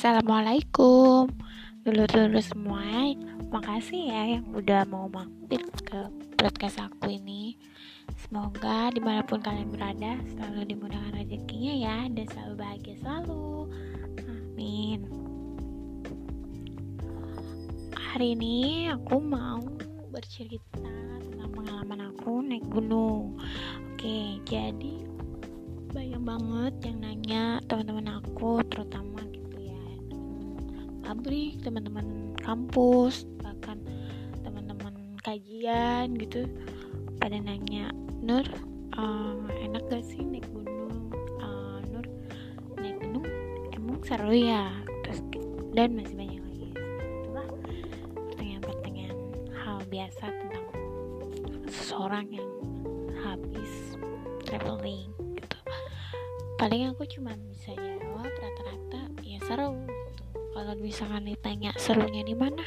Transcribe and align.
Assalamualaikum. 0.00 1.28
Dulu-dulu 1.84 2.40
semua 2.40 2.80
Makasih 3.52 4.08
ya 4.08 4.32
yang 4.32 4.48
udah 4.56 4.88
mau 4.88 5.12
mampir 5.12 5.60
ke 5.84 6.08
podcast 6.40 6.80
aku 6.88 7.20
ini. 7.20 7.60
Semoga 8.16 8.88
di 8.96 9.00
mana 9.04 9.20
pun 9.20 9.44
kalian 9.44 9.68
berada 9.68 10.16
Selalu 10.24 10.72
dimudahkan 10.72 11.20
rezekinya 11.20 11.74
ya 11.76 11.96
Dan 12.08 12.24
selalu 12.32 12.54
bahagia 12.56 12.96
selalu. 13.04 13.68
Amin. 14.24 15.04
Hari 17.92 18.40
ini 18.40 18.88
aku 18.96 19.20
mau 19.20 19.60
bercerita 20.08 20.80
tentang 21.28 21.52
pengalaman 21.52 22.08
aku 22.08 22.40
naik 22.40 22.64
gunung. 22.72 23.36
Oke 23.92 24.40
jadi 24.48 24.96
banyak 25.92 26.22
banget 26.24 26.74
yang 26.88 26.96
nanya 27.04 27.44
teman-teman 27.68 28.16
aku 28.16 28.64
terutama 28.64 29.20
pabrik 31.10 31.58
teman-teman 31.66 32.38
kampus 32.38 33.26
bahkan 33.42 33.82
teman-teman 34.46 34.94
kajian 35.26 36.14
gitu 36.14 36.46
pada 37.18 37.34
nanya 37.34 37.90
Nur 38.22 38.46
uh, 38.94 39.42
enak 39.58 39.90
gak 39.90 40.06
sih 40.06 40.22
naik 40.22 40.46
gunung? 40.54 41.10
Uh, 41.42 41.82
Nur 41.90 42.06
naik 42.78 43.02
gunung 43.02 43.26
emang 43.74 43.98
seru 44.06 44.30
ya? 44.30 44.70
Terus 45.02 45.18
dan 45.74 45.98
masih 45.98 46.14
banyak 46.14 46.42
lagi. 46.46 46.68
Itulah 46.78 47.48
pertanyaan-pertanyaan 48.30 49.18
hal 49.50 49.82
biasa 49.90 50.30
tentang 50.30 50.66
seseorang 51.66 52.30
yang 52.30 52.50
habis 53.18 53.98
traveling 54.46 55.10
paling 56.60 56.92
aku 56.92 57.08
cuma 57.08 57.32
bisa 57.48 57.72
misalkan 60.80 61.28
ditanya 61.28 61.70
serunya 61.76 62.24
di 62.24 62.34
mana? 62.34 62.64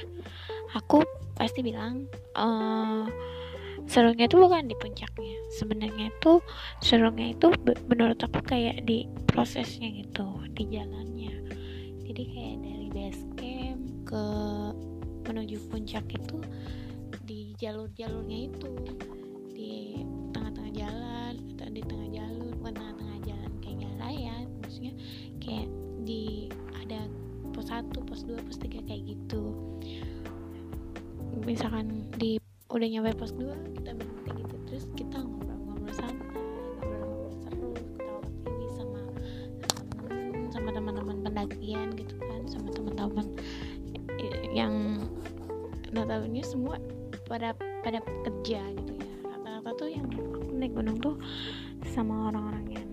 Aku 0.77 1.01
pasti 1.33 1.65
bilang 1.65 2.05
uh, 2.37 3.05
serunya 3.89 4.29
itu 4.29 4.37
bukan 4.37 4.69
di 4.69 4.75
puncaknya. 4.77 5.37
Sebenarnya 5.57 6.13
itu 6.13 6.39
serunya 6.79 7.33
itu 7.33 7.49
menurut 7.89 8.17
aku 8.21 8.39
kayak 8.45 8.85
di 8.85 9.09
prosesnya 9.25 9.89
gitu 9.91 10.39
di 10.53 10.63
jalannya. 10.69 11.33
Jadi 12.05 12.23
kayak 12.29 12.57
dari 12.61 12.87
base 12.93 13.23
camp 13.35 13.81
ke 14.05 14.25
menuju 15.27 15.57
puncak 15.73 16.05
itu 16.13 16.37
di 17.25 17.57
jalur-jalurnya 17.57 18.39
itu. 18.53 18.69
Di 19.53 20.01
tengah-tengah 20.31 20.73
jalan 20.73 21.33
atau 21.57 21.67
di 21.69 21.81
tengah 21.81 22.09
jalur 22.13 22.53
bukan 22.61 22.73
tengah-tengah 22.77 23.13
maksudnya 24.73 24.93
kayak 25.37 25.69
di 26.01 26.49
ada 26.81 27.05
pos 27.53 27.69
1, 27.69 27.93
pos 27.93 28.21
2, 28.25 28.41
pos 28.41 28.57
3 28.57 28.83
kayak 28.83 29.01
gitu. 29.05 29.53
Misalkan 31.45 32.09
di 32.17 32.41
udah 32.73 32.87
nyampe 32.89 33.13
pos 33.15 33.31
2 33.37 33.77
kita 33.77 33.93
berhenti 33.93 34.31
gitu. 34.41 34.55
Terus 34.67 34.85
kita 34.97 35.21
ngobrol-ngobrol 35.21 35.93
santai 35.93 36.41
ngobrol-ngobrol 36.81 37.33
seru 37.45 37.69
ketawa 37.77 38.19
ketiwi 38.25 38.67
sama 38.73 39.01
sama 40.49 40.69
teman-teman 40.73 41.17
pendakian 41.21 41.87
gitu 41.93 42.17
kan 42.17 42.41
sama 42.49 42.69
teman-teman 42.73 43.27
yang 44.53 45.05
Natalnya 45.93 46.41
semua 46.41 46.81
pada 47.29 47.53
pada 47.85 48.01
kerja 48.25 48.65
gitu 48.65 48.91
ya. 48.97 49.13
Rata-rata 49.29 49.71
tuh 49.77 49.89
yang 49.93 50.09
naik 50.57 50.73
gunung 50.73 50.97
tuh 50.97 51.21
sama 51.93 52.33
orang-orang 52.33 52.81
yang 52.81 52.89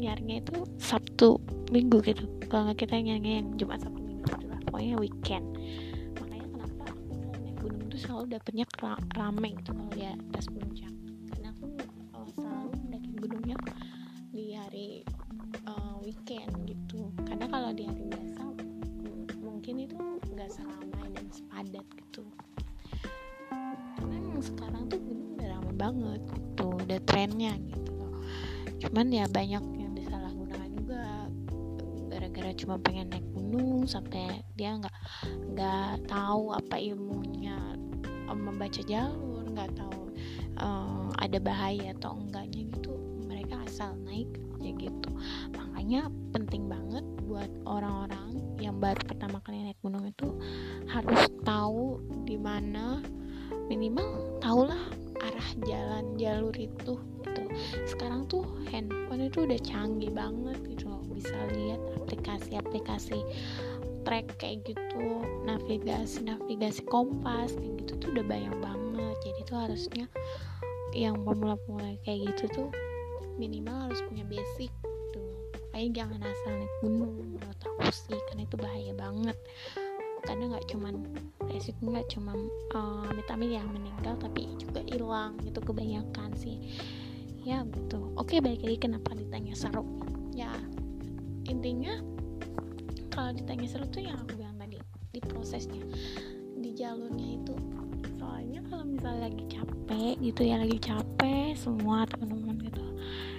nyarinya 0.00 0.40
itu 0.40 0.64
Sabtu 0.80 1.36
Minggu 1.70 2.00
gitu. 2.04 2.24
Kalau 2.50 2.68
nggak 2.68 2.84
kita 2.84 3.00
nyanyi 3.00 3.40
yang 3.40 3.48
Jumat 3.56 3.80
Sabtu 3.80 4.00
Minggu 4.02 4.26
gitu 4.26 4.46
lah 4.50 4.60
pokoknya 4.68 4.94
weekend. 5.00 5.46
Makanya 6.18 6.48
kenapa 6.50 6.84
naik 7.40 7.56
gunung 7.60 7.84
tuh 7.88 8.00
selalu 8.00 8.24
dapetnya 8.36 8.64
rame 9.16 9.48
gitu 9.60 9.70
kalau 9.72 9.90
di 9.92 10.04
atas 10.04 10.44
puncak 10.50 10.92
karena 11.32 11.48
aku 11.54 11.66
uh, 12.16 12.28
selalu 12.34 12.70
mendaki 12.84 13.10
gunungnya 13.16 13.56
di 14.34 14.44
hari 14.58 14.88
uh, 15.68 15.96
weekend 16.02 16.52
gitu. 16.68 17.08
Karena 17.24 17.46
kalau 17.48 17.70
di 17.72 17.84
hari 17.88 18.04
biasa 18.10 18.42
mungkin 19.40 19.74
itu 19.84 19.96
nggak 20.34 20.50
seramai 20.52 21.06
dan 21.14 21.26
sepadat 21.32 21.86
gitu. 21.96 22.22
Karena 23.96 24.16
yang 24.20 24.42
sekarang 24.42 24.90
tuh 24.90 25.00
gunung 25.00 25.38
udah 25.38 25.48
ramai 25.54 25.74
banget 25.74 26.22
gitu 26.28 26.66
udah 26.84 27.00
trennya 27.08 27.56
gitu 27.58 27.92
cuman 28.84 29.06
ya 29.08 29.24
banyak 29.26 29.64
cuma 32.54 32.78
pengen 32.80 33.10
naik 33.10 33.26
gunung 33.34 33.84
sampai 33.86 34.42
dia 34.54 34.78
nggak 34.78 34.96
nggak 35.54 35.92
tahu 36.06 36.54
apa 36.54 36.76
ilmunya 36.78 37.58
um, 38.30 38.38
membaca 38.50 38.80
jalur 38.86 39.44
nggak 39.50 39.74
tahu 39.74 40.10
um, 40.58 41.10
ada 41.18 41.38
bahaya 41.42 41.94
atau 41.98 42.18
enggaknya 42.18 42.66
gitu 42.70 42.94
mereka 43.26 43.60
asal 43.66 43.94
naik 44.06 44.30
aja 44.64 44.72
gitu. 44.80 45.10
Makanya 45.52 46.08
penting 46.32 46.72
banget 46.72 47.04
buat 47.28 47.52
orang-orang 47.68 48.40
yang 48.56 48.80
baru 48.80 48.96
pertama 49.04 49.36
kali 49.44 49.60
naik 49.60 49.76
gunung 49.84 50.08
itu 50.08 50.32
harus 50.88 51.28
tahu 51.44 52.00
di 52.24 52.40
mana 52.40 53.04
minimal 53.68 54.40
tahulah 54.40 54.80
arah 55.20 55.48
jalan 55.68 56.16
jalur 56.16 56.56
itu 56.56 56.96
gitu. 56.96 57.42
Sekarang 57.84 58.24
tuh 58.24 58.44
handphone 58.72 59.28
itu 59.28 59.44
udah 59.44 59.60
canggih 59.60 60.12
banget 60.16 60.56
gitu 60.64 60.88
loh 60.88 61.03
bisa 61.14 61.34
lihat 61.54 61.80
aplikasi-aplikasi 62.02 63.22
track 64.04 64.36
kayak 64.36 64.60
gitu 64.68 65.24
navigasi 65.48 66.28
navigasi 66.28 66.84
kompas 66.86 67.56
kayak 67.56 67.72
gitu 67.82 67.92
tuh 67.98 68.08
udah 68.20 68.24
banyak 68.28 68.54
banget. 68.60 69.16
Jadi 69.24 69.40
tuh 69.48 69.56
harusnya 69.56 70.06
yang 70.92 71.24
pemula-pemula 71.24 71.96
kayak 72.04 72.30
gitu 72.36 72.44
tuh 72.52 72.68
minimal 73.40 73.88
harus 73.88 74.04
punya 74.04 74.22
basic 74.28 74.70
tuh. 75.10 75.32
Kayak 75.72 75.96
jangan 75.96 76.20
asal 76.22 76.52
naik 76.54 76.74
gunung 76.84 77.12
menurut 77.34 77.60
aku 77.64 77.90
sih 77.90 78.20
karena 78.30 78.42
itu 78.46 78.56
bahaya 78.60 78.92
banget. 78.94 79.38
Karena 80.24 80.42
nggak 80.54 80.66
cuman 80.70 80.94
resiko 81.48 81.80
nggak 81.84 82.08
cuma 82.12 82.32
uh, 82.76 83.04
amit 83.10 83.28
yang 83.50 83.68
meninggal 83.72 84.14
tapi 84.20 84.48
juga 84.60 84.84
hilang 84.86 85.36
gitu 85.42 85.58
kebanyakan 85.64 86.30
sih. 86.36 86.60
Ya 87.44 87.64
gitu. 87.68 88.12
Oke 88.16 88.40
balik 88.40 88.64
lagi 88.64 88.78
kenapa 88.88 89.16
ditanya 89.16 89.56
seru. 89.56 89.84
Ya 90.36 90.52
intinya 91.64 91.96
kalau 93.08 93.32
ditanya 93.32 93.64
seru 93.64 93.88
tuh 93.88 94.04
yang 94.04 94.20
aku 94.20 94.36
bilang 94.36 94.60
tadi 94.60 94.76
di 95.16 95.20
prosesnya 95.24 95.80
di 96.60 96.76
jalurnya 96.76 97.40
itu. 97.40 97.56
Soalnya 98.20 98.60
kalau 98.68 98.84
misalnya 98.84 99.32
lagi 99.32 99.48
capek 99.48 100.20
gitu 100.20 100.44
ya 100.44 100.60
lagi 100.60 100.76
capek 100.76 101.56
semua 101.56 102.04
teman-teman 102.04 102.60
gitu 102.68 102.84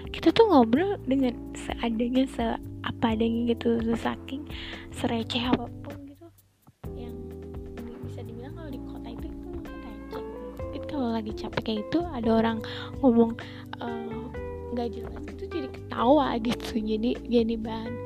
kita 0.10 0.34
tuh 0.34 0.50
ngobrol 0.50 0.98
dengan 1.06 1.38
seadanya 1.54 2.26
se 2.26 2.58
apa 2.82 3.14
adanya 3.14 3.54
gitu 3.54 3.78
saking 3.94 4.50
sereceh 4.90 5.46
apa 5.46 5.70
pun 5.86 5.94
gitu. 6.10 6.26
Yang 6.98 7.14
bisa 8.10 8.20
dibilang 8.26 8.58
kalau 8.58 8.72
di 8.74 8.82
kota 8.82 9.08
itu 9.14 9.28
itu 9.30 9.50
receh 9.54 9.96
gitu. 10.74 10.88
kalau 10.90 11.10
lagi 11.14 11.34
capek 11.38 11.62
kayak 11.62 11.82
itu 11.86 12.00
ada 12.10 12.30
orang 12.42 12.58
ngomong 13.06 13.38
eh, 13.86 14.26
nggak 14.74 14.88
uh, 14.90 14.94
jelas 14.98 15.24
itu 15.30 15.44
jadi 15.46 15.68
ketawa 15.70 16.28
gitu. 16.42 16.74
Jadi 16.74 17.12
jadi 17.30 17.54
bahan 17.62 18.05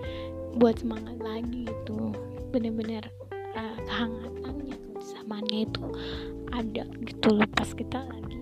buat 0.58 0.82
semangat 0.82 1.20
lagi 1.22 1.70
gitu. 1.70 2.14
Bener-bener 2.50 3.06
uh, 3.54 3.78
kehangatannya 3.86 4.76
kebersamaannya 4.78 5.60
itu 5.70 5.86
ada 6.50 6.84
gitu 7.06 7.28
loh 7.38 7.50
pas 7.54 7.70
kita 7.76 8.00
lagi 8.10 8.42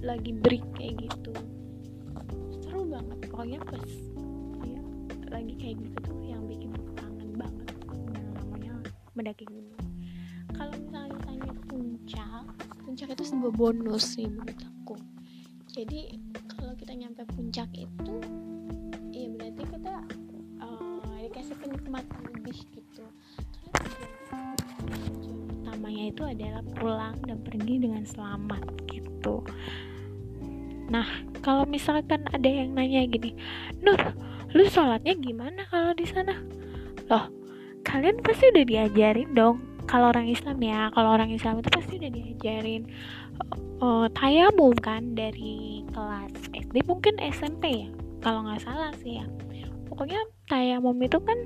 lagi 0.00 0.32
break 0.32 0.64
kayak 0.78 0.94
gitu. 1.02 1.32
Seru 2.62 2.86
banget 2.86 3.18
pokoknya 3.26 3.58
pas 3.66 3.90
ya 4.62 4.82
lagi 5.34 5.54
kayak 5.58 5.76
gitu 5.82 5.96
tuh 6.06 6.18
yang 6.22 6.46
bikin 6.46 6.70
kangen 6.94 7.30
banget. 7.34 7.68
Namanya 8.38 8.74
mendaki 9.18 9.44
gunung. 9.50 9.82
Kalau 10.54 10.72
misalnya 10.78 11.18
tanya 11.26 11.52
puncak 11.66 12.44
puncak 12.84 13.08
itu 13.14 13.24
sebuah 13.26 13.52
bonus 13.54 14.18
sih 14.18 14.26
menurut 14.26 14.60
aku. 14.62 14.94
Jadi 15.70 16.18
kalau 16.50 16.74
kita 16.74 16.92
nyampe 16.94 17.22
puncak 17.30 17.70
itu 17.74 18.14
lebih 21.98 22.58
gitu. 22.70 23.04
Tujuan 24.90 25.40
utamanya 25.62 26.04
itu 26.10 26.22
adalah 26.22 26.62
pulang 26.78 27.16
dan 27.26 27.38
pergi 27.42 27.74
dengan 27.82 28.04
selamat 28.06 28.62
gitu. 28.90 29.42
Nah 30.90 31.06
kalau 31.40 31.64
misalkan 31.64 32.26
ada 32.34 32.48
yang 32.50 32.74
nanya 32.74 33.06
gini 33.06 33.38
Nur 33.80 33.98
lu 34.50 34.66
sholatnya 34.66 35.14
gimana 35.16 35.62
kalau 35.70 35.94
di 35.94 36.06
sana? 36.06 36.34
Loh 37.06 37.30
kalian 37.86 38.20
pasti 38.20 38.50
udah 38.50 38.64
diajarin 38.66 39.30
dong. 39.32 39.62
Kalau 39.86 40.14
orang 40.14 40.30
Islam 40.30 40.58
ya 40.62 40.90
kalau 40.94 41.16
orang 41.18 41.34
Islam 41.34 41.58
itu 41.58 41.70
pasti 41.72 41.98
udah 41.98 42.12
diajarin 42.12 42.82
uh, 43.82 44.06
tayamum 44.14 44.74
kan 44.78 45.18
dari 45.18 45.82
kelas 45.90 46.34
SD 46.54 46.86
mungkin 46.86 47.18
SMP 47.18 47.86
ya 47.86 47.90
kalau 48.20 48.44
nggak 48.44 48.62
salah 48.62 48.92
sih 49.00 49.22
ya. 49.22 49.26
Pokoknya 49.88 50.20
tayamum 50.46 50.94
itu 51.02 51.18
kan 51.22 51.38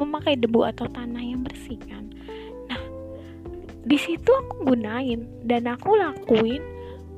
memakai 0.00 0.34
debu 0.36 0.64
atau 0.68 0.86
tanah 0.90 1.22
yang 1.22 1.42
bersih 1.42 1.78
kan? 1.84 2.12
Nah 2.68 2.82
di 3.86 3.98
situ 3.98 4.30
aku 4.30 4.72
gunain 4.72 5.24
dan 5.44 5.68
aku 5.70 5.96
lakuin 5.96 6.62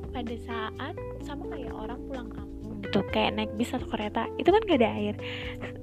pada 0.09 0.35
saat 0.43 0.95
sama 1.23 1.45
kayak 1.53 1.73
orang 1.73 1.99
pulang 2.09 2.29
kampung 2.31 2.81
gitu 2.81 2.99
kayak 3.13 3.37
naik 3.37 3.51
bis 3.53 3.69
atau 3.75 3.85
kereta 3.85 4.25
itu 4.41 4.49
kan 4.49 4.61
gak 4.65 4.79
ada 4.81 4.89
air. 4.97 5.15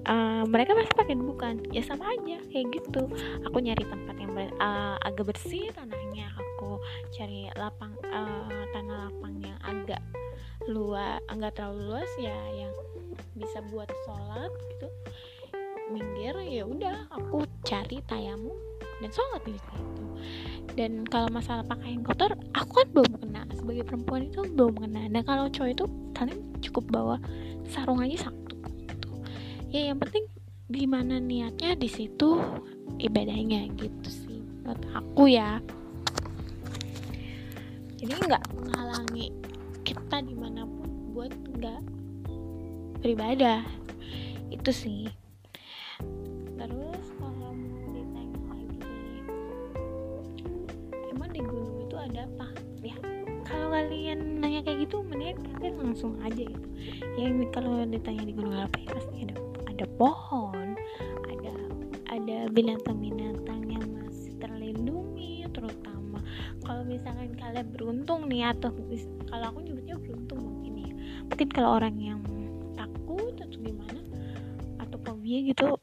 Uh, 0.06 0.43
mereka 0.46 0.75
pasti 0.75 0.94
pakai 0.94 1.14
debu 1.19 1.34
kan? 1.38 1.56
Ya 1.70 1.82
sama 1.82 2.10
aja 2.14 2.38
kayak 2.50 2.66
gitu. 2.75 3.06
Aku 3.46 3.56
nyari 3.58 3.84
tempat 3.87 4.16
yang 4.19 4.32
ber, 4.34 4.50
uh, 4.58 4.96
agak 5.02 5.34
bersih 5.34 5.70
tanahnya 5.75 6.31
aku 6.34 6.81
cari 7.14 7.46
lapang 7.54 7.94
uh, 8.10 8.64
tanah 8.75 9.08
lapang 9.08 9.34
yang 9.44 9.58
agak 9.62 10.02
luas 10.66 11.22
enggak 11.31 11.54
terlalu 11.54 11.94
luas 11.94 12.10
ya 12.19 12.34
yang 12.56 12.72
bisa 13.38 13.62
buat 13.70 13.87
sholat 14.08 14.50
gitu 14.75 14.88
minggir 15.91 16.35
ya 16.43 16.67
udah 16.67 17.06
aku 17.15 17.47
cari 17.62 18.03
tayamu 18.11 18.50
dan 18.99 19.11
sholat 19.12 19.43
di 19.47 19.55
situ. 19.55 20.05
Dan 20.77 21.06
kalau 21.09 21.33
masalah 21.33 21.65
pakaian 21.65 22.03
kotor 22.05 22.37
aku 22.53 22.85
kan 22.85 22.88
belum 22.93 23.12
kena. 23.23 23.43
Sebagai 23.55 23.85
perempuan 23.87 24.29
itu 24.29 24.44
belum 24.44 24.77
kena. 24.77 25.09
Dan 25.09 25.23
kalau 25.25 25.49
cowok 25.49 25.71
itu 25.73 25.85
kalian 26.12 26.41
cukup 26.61 26.85
bawa 26.91 27.17
sarung 27.71 28.03
aja 28.03 28.29
satu 28.29 28.56
gitu. 28.88 29.11
Ya 29.71 29.93
yang 29.93 29.99
penting 30.00 30.27
gimana 30.67 31.23
niatnya 31.23 31.79
di 31.79 31.87
situ 31.87 32.43
ibadahnya 32.99 33.71
gitu 33.79 34.09
sih 34.11 34.43
menurut 34.65 34.85
aku 34.91 35.31
ya. 35.31 35.62
Jadi 37.97 38.12
nggak 38.12 38.44
menghalangi 38.53 39.33
kita 39.87 40.21
di 40.21 40.35
mana 40.35 40.67
pun 40.67 40.91
buat 41.15 41.33
nggak 41.33 41.81
beribadah. 43.00 43.62
Itu 44.50 44.71
sih 44.75 45.09
terus 46.56 47.06
kalau 47.20 47.52
mau 47.52 47.88
ditanya 47.93 48.40
lagi 48.50 48.81
emang 51.12 51.31
di 51.32 51.40
gunung 51.40 51.78
itu 51.84 51.96
ada 51.96 52.28
apa? 52.28 52.46
Ya 52.84 52.96
kalau 53.46 53.72
kalian 53.72 54.43
nanya 54.43 54.60
kayak 54.66 54.88
gitu 54.88 55.00
mendingan 55.06 55.38
kalian 55.56 55.75
langsung 55.81 56.19
aja 56.20 56.43
gitu. 56.43 56.69
Ya 57.16 57.31
kalau 57.54 57.84
ditanya 57.88 58.25
di 58.26 58.34
gunung 58.37 58.56
apa 58.56 58.76
ya 58.76 58.88
pasti 58.93 59.16
ada 59.25 59.37
ada 59.69 59.87
pohon 59.96 60.76
ada 61.28 61.52
ada 62.12 62.37
binatang-binatang 62.52 63.60
yang 63.69 63.84
masih 63.96 64.32
terlindungi 64.40 65.46
terutama 65.52 66.20
kalau 66.66 66.82
misalkan 66.84 67.32
kalian 67.38 67.66
beruntung 67.72 68.28
nih 68.28 68.50
atau 68.52 68.75
kalau 69.31 69.46
aku 69.54 69.58
nyebutnya 69.64 69.96
beruntung 69.96 70.40
mungkin 70.42 70.72
ya. 70.82 70.92
Mungkin 71.26 71.49
kalau 71.50 71.70
orang 71.81 71.96
yang 71.99 72.20
takut 72.75 73.34
atau 73.38 73.58
gimana 73.58 74.00
atau 74.82 74.96
fobia 75.02 75.42
gitu 75.42 75.78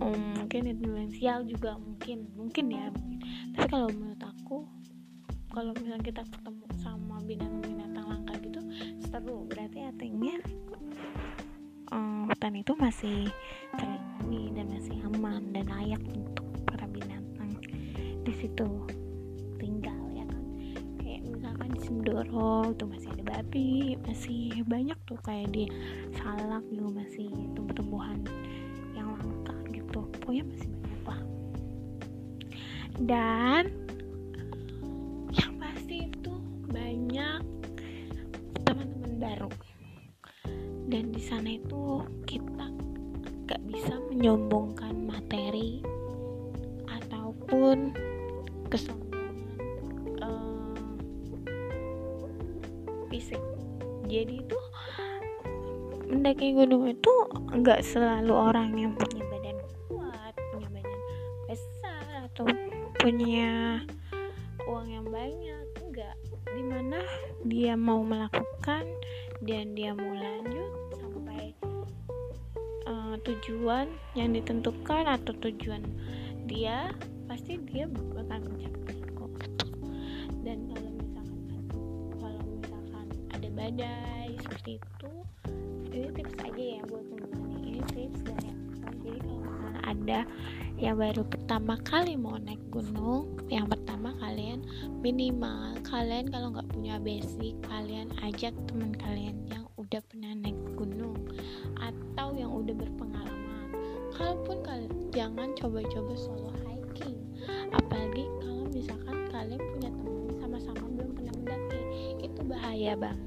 um, 0.00 0.20
mungkin 0.42 0.62
influensial 0.68 1.44
juga 1.46 1.76
mungkin 1.80 2.28
mungkin 2.36 2.66
ya. 2.72 2.86
Tapi 3.56 3.66
kalau 3.68 3.88
menurut 3.92 4.22
aku 4.22 4.66
kalau 5.50 5.72
misalnya 5.80 6.04
kita 6.04 6.22
ketemu 6.28 6.66
sama 6.84 7.16
binatang-binatang 7.24 8.04
langka 8.04 8.34
gitu 8.44 8.60
seru. 9.08 9.48
Berarti 9.48 9.78
artinya 9.88 10.36
um, 11.92 12.28
hutan 12.28 12.54
itu 12.60 12.72
masih 12.76 13.28
terlindungi 13.72 14.44
dan 14.52 14.66
masih 14.68 14.96
aman 15.08 15.42
dan 15.56 15.64
layak 15.72 16.02
untuk 16.12 16.46
para 16.68 16.84
binatang 16.90 17.56
di 18.20 18.32
situ 18.36 18.68
tinggal 19.56 19.96
ya 20.12 20.28
kan? 20.28 20.44
Kayak 21.00 21.22
misalkan 21.24 21.68
di 21.72 21.80
Sindoro 21.80 22.76
tuh 22.76 22.86
masih 22.92 23.08
ada 23.16 23.24
babi 23.24 23.96
masih 24.04 24.60
banyak 24.68 24.98
tuh 25.08 25.18
kayak 25.24 25.48
di 25.56 25.64
Salak 26.20 26.64
juga 26.68 27.00
masih 27.00 27.32
tumbuh-tumbuhan 27.56 28.20
pokoknya 30.26 30.42
masih 30.50 30.66
banyak 30.66 31.22
dan 33.06 33.70
yang 35.36 35.54
pasti 35.60 36.10
itu 36.10 36.34
banyak 36.66 37.44
teman-teman 38.66 39.12
baru. 39.22 39.50
Dan 40.90 41.14
di 41.14 41.22
sana 41.22 41.54
itu 41.54 42.02
kita 42.26 42.66
gak 43.46 43.62
bisa 43.70 44.02
menyombongkan 44.10 44.98
materi 45.06 45.84
ataupun 46.90 47.94
kesombongan 48.66 49.36
uh, 50.26 50.74
fisik. 53.14 53.38
Jadi 54.10 54.42
itu 54.42 54.58
mendaki 56.08 56.56
gunung 56.56 56.90
itu 56.90 57.14
nggak 57.52 57.84
selalu 57.84 58.32
orang 58.34 58.74
yang 58.74 58.94
punya 63.06 63.78
uang 64.66 64.90
yang 64.90 65.06
banyak 65.06 65.62
enggak. 65.78 66.18
Di 66.42 66.58
mana 66.58 66.98
dia 67.46 67.78
mau 67.78 68.02
melakukan 68.02 68.82
dan 69.46 69.78
dia 69.78 69.94
mau 69.94 70.10
lanjut 70.10 70.74
sampai 70.98 71.54
uh, 72.90 73.14
tujuan 73.22 73.86
yang 74.18 74.34
ditentukan 74.34 75.06
atau 75.06 75.30
tujuan 75.38 75.86
dia 76.50 76.90
pasti 77.30 77.62
dia 77.70 77.86
bakal 77.86 78.42
mencapai 78.42 78.98
kok 79.14 79.30
dan 80.42 80.66
kalau 80.66 80.90
misalkan 80.98 81.62
kalau 82.18 82.42
misalkan 82.58 83.06
ada 83.30 83.48
badai 83.54 84.34
seperti 84.42 84.82
itu 84.82 85.12
ini 85.94 86.10
tips 86.10 86.34
aja 86.42 86.64
ya 86.74 86.82
buat 86.90 87.06
teman-teman 87.06 87.62
ini 87.62 87.82
tips 87.86 88.18
dari 88.26 88.50
aku. 88.50 88.74
Jadi 89.06 89.18
kalau 89.22 89.42
misalkan 89.46 89.74
ada 89.86 90.18
yang 90.76 91.00
baru 91.00 91.24
pertama 91.24 91.80
kali 91.80 92.20
mau 92.20 92.36
naik 92.36 92.60
gunung 92.68 93.40
yang 93.48 93.64
pertama 93.64 94.12
kalian 94.20 94.60
minimal 95.00 95.72
kalian 95.84 96.28
kalau 96.28 96.52
nggak 96.52 96.68
punya 96.68 97.00
basic 97.00 97.56
kalian 97.64 98.12
ajak 98.20 98.52
teman 98.68 98.92
kalian 98.92 99.40
yang 99.48 99.66
udah 99.86 100.02
pernah 100.10 100.34
naik 100.34 100.58
gunung 100.74 101.14
atau 101.78 102.34
yang 102.34 102.50
udah 102.50 102.74
berpengalaman. 102.74 103.70
Kalaupun 104.18 104.64
kalian 104.66 104.92
jangan 105.14 105.54
coba-coba 105.54 106.12
solo 106.18 106.50
hiking. 106.66 107.22
Apalagi 107.70 108.26
kalau 108.42 108.66
misalkan 108.72 109.30
kalian 109.30 109.62
punya 109.62 109.90
teman 109.94 110.26
sama-sama 110.42 110.84
belum 110.90 111.10
pernah 111.14 111.34
mendaki 111.38 111.80
itu 112.24 112.40
bahaya 112.42 112.92
banget 112.98 113.25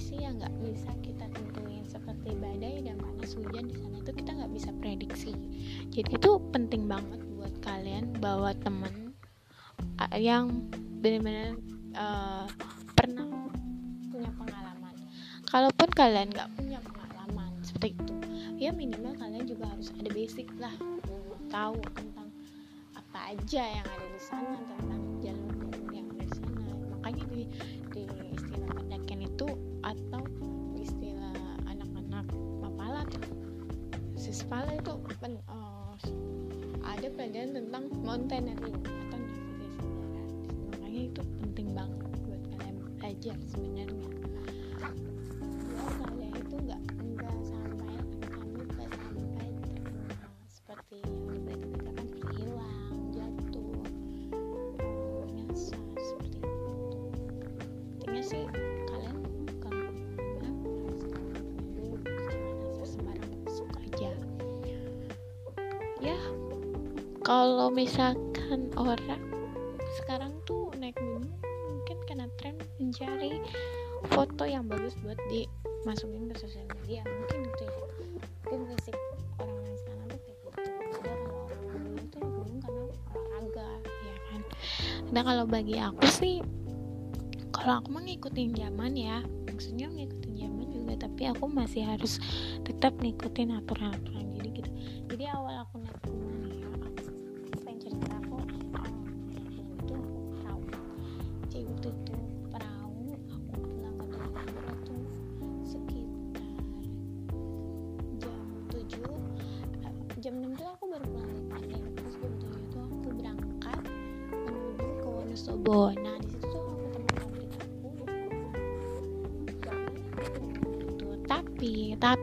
kondisi 0.00 0.24
yang 0.24 0.40
nggak 0.40 0.56
bisa 0.64 0.90
kita 1.04 1.28
tentuin 1.28 1.84
seperti 1.84 2.32
badai 2.40 2.80
dan 2.88 2.96
panas 2.96 3.36
hujan 3.36 3.68
di 3.68 3.76
sana 3.76 4.00
itu 4.00 4.12
kita 4.16 4.32
nggak 4.32 4.52
bisa 4.56 4.70
prediksi. 4.80 5.36
Jadi 5.92 6.16
itu 6.16 6.30
penting 6.56 6.88
banget 6.88 7.20
buat 7.36 7.52
kalian 7.60 8.16
bawa 8.16 8.56
temen 8.64 9.12
yang 10.16 10.64
benar-benar 11.04 11.52
uh, 12.00 12.48
pernah 12.96 13.28
punya 14.08 14.32
pengalaman. 14.40 14.94
Kalaupun 15.44 15.88
kalian 15.92 16.32
nggak 16.32 16.48
punya 16.56 16.80
pengalaman 16.80 17.52
seperti 17.60 17.92
itu 18.00 18.14
ya 18.56 18.72
minimal 18.72 19.12
kalian 19.20 19.44
juga 19.44 19.68
harus 19.68 19.92
ada 20.00 20.08
basic 20.16 20.48
lah 20.56 20.72
tahu 21.52 21.76
tentang 21.92 22.32
apa 22.96 23.36
aja 23.36 23.62
yang 23.68 23.84
ada 23.84 24.06
di 24.16 24.22
sana 24.24 24.56
tentang 24.64 25.02
jalur-jalur 25.20 25.92
yang 25.92 26.08
ada 26.08 26.24
di 26.24 26.32
sana. 26.32 26.72
Makanya 26.88 27.24
di, 27.28 27.44
atau 29.90 30.22
istilah 30.78 31.34
anak-anak 31.66 32.26
mapala 32.62 33.02
tuh. 33.10 33.26
Sispala 34.14 34.78
itu 34.78 34.94
pen, 35.18 35.42
uh, 35.50 35.96
ada 36.86 37.08
pelajaran 37.10 37.56
tentang 37.56 37.84
mountaineering 38.04 38.78
atau 38.78 39.18
navigasi 39.18 39.88
darat 39.90 40.28
makanya 40.70 41.02
itu 41.10 41.22
penting 41.42 41.68
banget 41.74 42.00
buat 42.22 42.42
kalian 42.54 42.76
belajar 43.00 43.36
sebenarnya. 43.50 44.08
Ya 45.74 45.86
kalian 45.98 46.34
itu 46.38 46.54
nggak 46.54 46.82
nggak 47.00 47.36
sampai 47.42 47.94
kami 48.30 48.60
nggak 48.70 48.90
sampai 48.94 49.46
terkena 49.64 50.30
seperti 50.46 50.94
yang 51.02 51.14
diberitakan 51.34 52.06
seperti 52.06 52.34
hilang 52.38 52.94
jatuh 53.10 53.70
menyasar 55.26 55.82
seperti 55.98 56.38
itu. 56.38 56.52
Intinya 57.98 58.22
sih 58.22 58.44
kalau 67.30 67.70
misalkan 67.70 68.74
orang 68.74 69.22
sekarang 70.02 70.34
tuh 70.42 70.66
naik 70.82 70.98
gunung 70.98 71.30
mungkin 71.70 72.02
karena 72.02 72.26
tren 72.34 72.58
mencari 72.82 73.38
foto 74.10 74.42
yang 74.42 74.66
bagus 74.66 74.98
buat 74.98 75.14
dimasukin 75.30 76.26
ke 76.26 76.34
sosial 76.42 76.66
media. 76.82 77.06
Mungkin 77.06 77.46
gitu 77.46 77.62
ya. 77.70 77.74
Mungkin 78.50 78.60
fisik 78.74 78.98
orang 79.38 79.62
yang 79.62 79.78
sekarang 79.78 80.06
tuh 80.10 80.18
kayak 80.26 80.38
gitu. 80.42 80.48
Orang 81.06 81.82
gunung 81.86 82.06
tuh 82.10 82.18
gunung 82.18 82.58
karena 82.66 82.82
olahraga 83.14 83.68
ya 83.86 84.14
kan? 84.26 84.40
Nah 85.14 85.22
kalau 85.22 85.44
bagi 85.46 85.76
aku 85.78 86.06
sih 86.10 86.42
kalau 87.54 87.78
aku 87.78 87.94
mah 87.94 88.02
ngikutin 88.10 88.58
zaman 88.58 88.92
ya. 88.98 89.22
Maksudnya 89.46 89.86
ngikutin 89.86 90.34
zaman 90.34 90.66
juga 90.74 91.06
tapi 91.06 91.30
aku 91.30 91.46
masih 91.46 91.86
harus 91.86 92.18
tetap 92.66 92.90
ngikutin 92.98 93.54
aturan-aturan 93.54 94.26
jadi 94.34 94.48
gitu 94.50 94.70
jadi 95.10 95.26
awal 95.34 95.49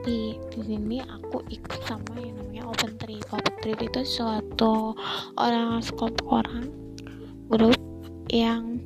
tapi 0.08 0.40
di 0.56 0.62
sini 0.64 0.98
aku 1.04 1.44
ikut 1.52 1.84
sama 1.84 2.16
yang 2.16 2.40
namanya 2.40 2.64
open 2.72 2.96
trip 2.96 3.28
open 3.28 3.56
trip 3.60 3.76
itu 3.84 4.08
suatu 4.08 4.96
orang 5.36 5.84
sekelompok 5.84 6.24
orang 6.32 6.72
grup 7.52 7.76
yang 8.32 8.80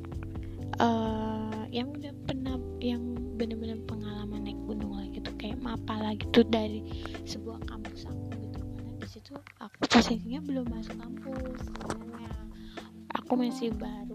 uh, 0.82 1.62
yang 1.70 1.94
udah 1.94 2.10
pernah 2.26 2.58
yang 2.82 3.14
bener-bener 3.38 3.78
pengalaman 3.86 4.50
naik 4.50 4.58
gunung 4.66 4.98
lah 4.98 5.06
gitu. 5.14 5.30
Kayak 5.38 5.62
apa 5.62 5.78
mapala 5.78 6.10
gitu 6.18 6.42
dari 6.42 6.90
sebuah 7.22 7.70
kampus 7.70 8.02
aku 8.10 8.26
gitu. 8.42 8.58
Karena 8.74 8.92
di 8.98 9.06
situ 9.06 9.32
aku 9.62 9.78
posisinya 9.78 10.42
belum 10.42 10.66
masuk 10.74 10.96
kampus 10.98 11.58
sebenarnya. 11.70 12.34
Aku 13.22 13.38
masih 13.38 13.70
baru 13.78 14.11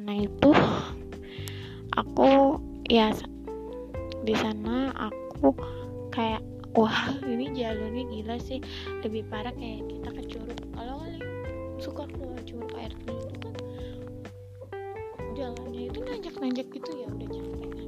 sana 0.00 0.16
itu 0.16 0.50
aku 1.92 2.56
ya 2.88 3.12
di 4.24 4.32
sana 4.32 4.96
aku 4.96 5.52
kayak 6.08 6.40
wah 6.72 7.12
ini 7.28 7.52
jalurnya 7.52 8.08
gila 8.08 8.40
sih. 8.40 8.64
Lebih 9.04 9.28
parah 9.28 9.52
kayak 9.52 9.84
kita 9.92 10.08
ke 10.08 10.22
curug. 10.24 10.56
Kalau 10.72 11.04
kali 11.04 11.20
suka 11.84 12.08
keluar 12.16 12.40
curug 12.48 12.72
air 12.80 12.96
itu 12.96 13.12
kan 13.44 13.54
jalannya 15.36 15.92
itu 15.92 16.00
nanjak-nanjak 16.00 16.66
gitu 16.72 16.90
ya 16.96 17.06
udah 17.12 17.28
capek. 17.36 17.79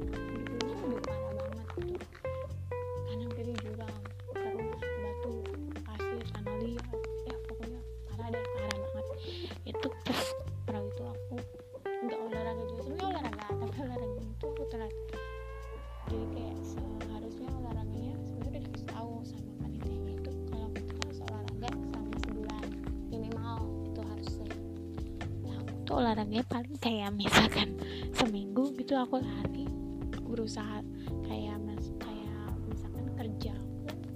berusaha 30.33 30.81
kayak 31.29 31.61
mas 31.61 31.93
kayak 32.01 32.49
misalkan 32.65 33.05
kerja. 33.13 33.53
Aku 33.85 34.09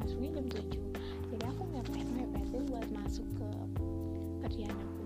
masuknya 0.00 0.40
jam 0.40 0.46
tujuh. 0.48 0.84
Jadi 1.28 1.44
aku 1.44 1.62
nggak 1.68 1.86
pengen 1.92 2.32
buat 2.72 2.88
masuk 2.88 3.28
ke 3.36 3.48
kerjaan 4.48 4.72
aku. 4.72 5.01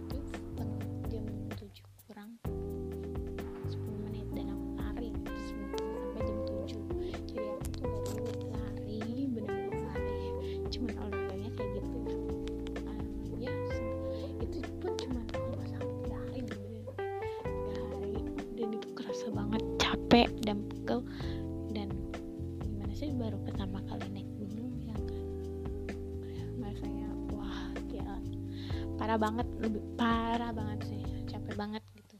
parah 28.96 29.20
banget 29.20 29.48
lebih 29.60 29.82
parah 29.94 30.50
banget 30.56 30.80
sih 30.88 31.02
capek 31.28 31.54
banget 31.56 31.82
gitu. 31.96 32.16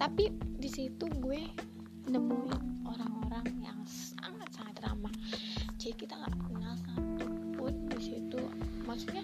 Tapi 0.00 0.32
di 0.56 0.68
situ 0.72 1.04
gue 1.20 1.40
nemuin 2.08 2.88
orang-orang 2.88 3.46
yang 3.60 3.78
sangat 3.84 4.48
sangat 4.56 4.76
ramah. 4.80 5.12
Jadi 5.76 5.94
kita 5.94 6.16
nggak 6.16 6.34
kenal 6.48 6.74
satu 6.80 7.26
pun 7.54 7.74
di 7.92 8.00
situ. 8.00 8.40
Maksudnya 8.88 9.22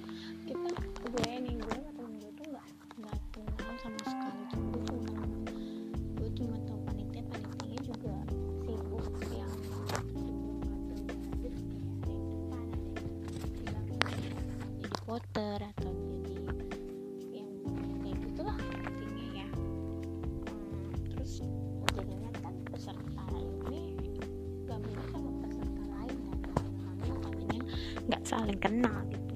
nggak 28.08 28.22
saling 28.24 28.60
kenal 28.60 29.00
gitu. 29.08 29.34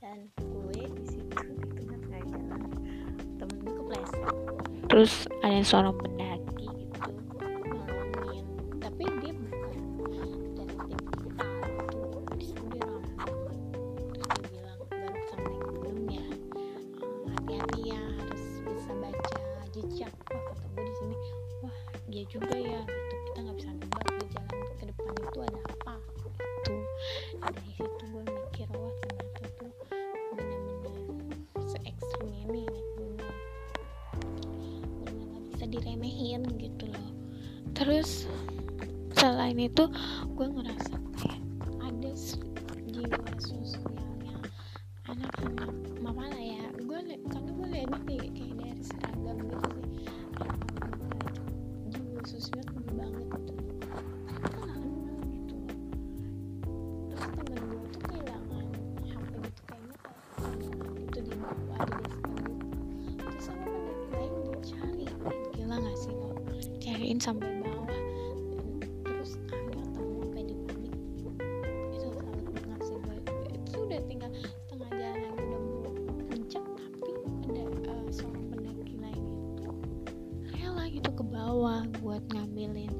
Dan 0.00 0.28
gue 0.36 0.84
di 0.92 1.04
situ 1.08 1.36
itu 1.64 1.82
kan 1.88 2.00
nggak 2.08 2.22
jalan 2.28 2.60
temen 3.40 3.56
gue 3.64 3.72
kepleset 3.72 4.36
terus 4.88 5.26
ada 5.42 5.54
yang 5.58 5.66
suara 5.66 5.90
diremehin 35.74 36.46
gitu 36.58 36.86
loh. 36.86 37.10
Terus 37.74 38.30
selain 39.14 39.58
itu 39.58 39.88
gue 40.34 40.46
ngerasa 40.46 40.83
sampai 67.24 67.56
bawah. 67.64 67.88
Terus 69.00 69.40
ambil 69.48 69.80
tamu 69.96 70.20
sampai 70.28 70.42
di 70.44 70.54
publik 70.68 70.92
itu 71.96 72.08
sangat 72.20 72.44
beraksi 72.52 72.94
baik 73.08 73.24
itu 73.48 73.76
udah 73.80 74.00
tinggal 74.04 74.30
setengah 74.68 74.90
jalan 74.92 75.20
yang 75.24 75.64
udah 75.64 75.92
mau 76.04 76.20
puncak 76.28 76.64
tapi 76.68 77.10
ada 77.48 77.64
uh, 77.88 78.06
seorang 78.12 78.44
pendaki 78.52 78.94
lain 79.00 79.24
itu 79.56 79.72
rela 80.52 80.84
gitu 80.92 81.10
ke 81.16 81.24
bawah 81.24 81.80
buat 82.04 82.20
ngambilin 82.28 82.92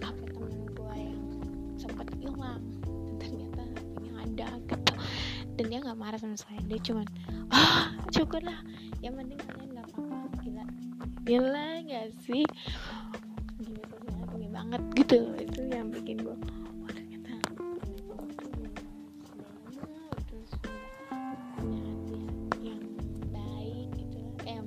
apa 0.00 0.24
temen 0.24 0.64
gue 0.72 0.96
yang 0.96 1.20
sempat 1.76 2.08
hilang. 2.16 2.64
Dan 2.88 3.16
ternyata 3.20 3.62
hpnya 3.76 4.12
ada 4.24 4.48
gitu. 4.72 4.92
Dan 5.60 5.64
dia 5.68 5.78
nggak 5.84 6.00
marah 6.00 6.16
sama 6.16 6.40
saya 6.40 6.64
dia 6.64 6.80
cuman 6.80 7.04
oh, 7.52 7.92
oh, 8.08 8.40
lah. 8.40 8.58
Yang 9.04 9.14
penting 9.20 9.38
kalian 9.44 9.68
nggak 9.76 9.86
apa-apa. 9.92 10.40
Gila. 10.40 10.64
Gila 11.28 11.68
nggak 11.84 12.08
sih? 12.24 12.48
Banget 14.74 15.06
gitu 15.06 15.18
itu 15.38 15.60
yang 15.70 15.86
bikin 15.94 16.18
gue 16.18 16.34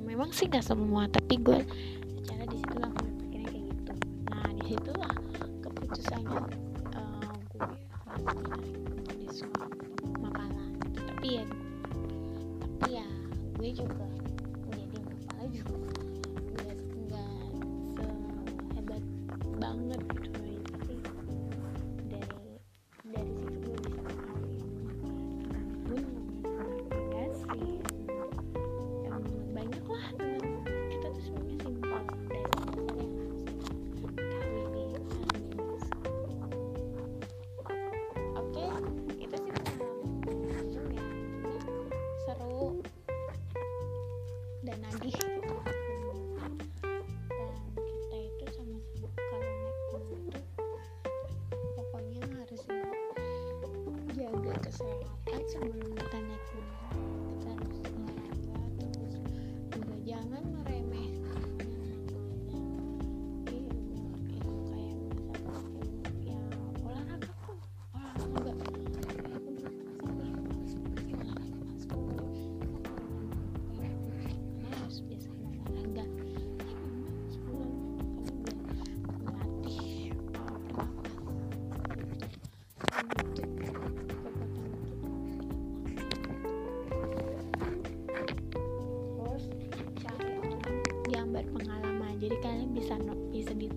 memang 0.07 0.31
sih 0.31 0.47
gak 0.47 0.63
semua 0.63 1.11
tapi 1.11 1.35
gue 1.43 1.59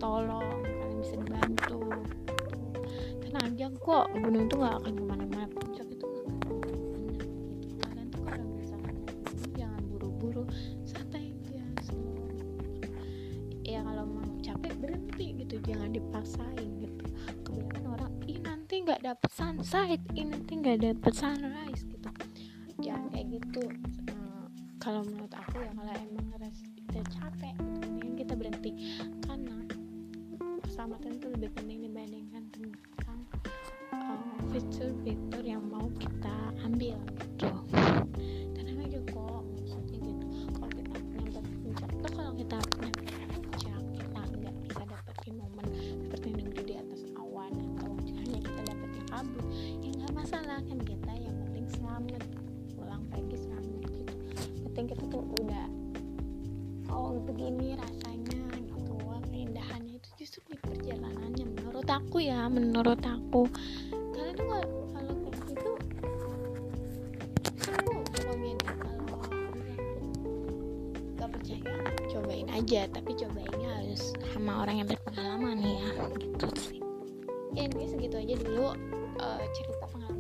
bisa 0.00 0.08
ditolong 0.08 0.48
kalian 0.64 0.96
bisa 1.04 1.14
dibantu. 1.20 1.80
Tenang 3.20 3.44
aja 3.52 3.66
kok 3.84 4.06
gunung 4.16 4.48
itu 4.48 4.56
gak 4.56 4.74
akan 4.80 4.92
ke 4.96 5.04
mana-mana. 5.04 5.44
Puncak 5.52 5.86
itu 5.92 6.04
gak 6.08 6.24
akan 6.24 6.36
ke 6.40 6.56
mana-mana. 6.56 7.20
Gitu 7.60 7.74
kalian 7.84 8.06
tuh 8.08 8.22
kalau 8.24 8.46
misalkan 8.56 8.96
jangan 9.52 9.82
buru-buru. 9.92 10.42
Santai 10.88 11.36
aja 11.36 11.60
slow 11.84 12.16
ya 13.60 13.84
kalau 13.84 14.08
mau 14.08 14.24
capek 14.40 14.72
berhenti 14.80 15.26
gitu. 15.44 15.54
Jangan 15.68 15.92
dipaksain 15.92 16.70
gitu. 16.80 17.04
Kebanyakan 17.44 17.84
orang 17.92 18.12
ih 18.24 18.40
nanti 18.40 18.74
nggak 18.80 19.04
dapet 19.04 19.30
sunset 19.36 20.00
ih 20.16 20.24
nanti 20.24 20.52
nggak 20.56 20.80
dapet 20.80 21.12
sunrise 21.12 21.69
fitur-fitur 34.60 35.40
yang 35.40 35.64
mau 35.72 35.88
kita 35.96 36.36
ambil 36.68 37.00
gitu. 37.16 37.48
Tenang 38.52 38.78
aja 38.84 39.00
kok 39.08 39.40
maksudnya 39.56 39.96
gitu. 40.04 40.26
Kalau 40.52 40.68
kita 40.68 40.96
nyampe 41.16 41.40
puncak 41.64 41.90
tuh 41.96 42.12
kalau 42.12 42.32
kita 42.36 42.58
nyampe 42.60 43.38
puncak 43.40 43.82
kita 43.96 44.20
nggak 44.36 44.54
bisa 44.68 44.82
dapetin 44.84 45.34
momen 45.40 45.66
seperti 46.04 46.28
negeri 46.36 46.62
di 46.68 46.74
atas 46.76 47.00
awan 47.16 47.52
atau 47.56 47.88
hanya 48.04 48.38
kita 48.44 48.60
dapetin 48.68 49.04
kabut. 49.08 49.44
Ya 49.80 49.90
nggak 49.96 50.12
masalah 50.12 50.58
kan 50.68 50.78
kita 50.84 51.12
yang 51.16 51.36
penting 51.48 51.66
selamat. 51.80 52.22
Pulang 52.76 53.02
pagi 53.08 53.36
selamat 53.40 53.80
gitu. 53.88 54.12
Penting 54.68 54.86
kita 54.92 55.04
tuh 55.08 55.24
udah 55.40 55.66
oh 56.92 57.16
begini 57.24 57.80
rasanya 57.80 58.44
gitu. 58.60 58.92
Keindahannya 59.32 59.96
itu 59.96 60.08
justru 60.20 60.52
di 60.52 60.56
perjalanannya. 60.60 61.48
Menurut 61.48 61.88
aku 61.88 62.20
ya 62.20 62.44
menurut 62.52 63.00
aku 63.00 63.48
cobain 72.10 72.48
aja 72.52 72.90
tapi 72.90 73.16
cobainnya 73.16 73.70
harus 73.80 74.12
sama 74.34 74.64
orang 74.66 74.84
yang 74.84 74.88
berpengalaman 74.88 75.58
ya 75.62 75.88
gitu 76.20 76.46
sih. 76.60 76.78
Ya 77.56 77.66
ini 77.66 77.86
segitu 77.90 78.16
aja 78.20 78.34
dulu 78.38 78.74
uh, 79.18 79.42
cerita 79.56 79.84
pengalaman 79.90 80.19